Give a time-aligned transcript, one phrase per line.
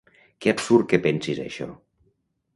[0.45, 1.69] Que absurd que pensis això!